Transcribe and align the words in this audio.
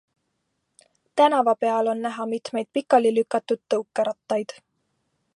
Tänava 1.15 1.53
peal 1.65 1.85
on 1.91 2.01
näha 2.05 2.25
mitmeid 2.33 2.69
pikali 2.77 3.11
lükatud 3.19 3.61
tõukerattaid. 3.75 4.49